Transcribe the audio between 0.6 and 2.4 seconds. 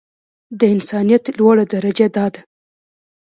انسانيت لوړه درجه دا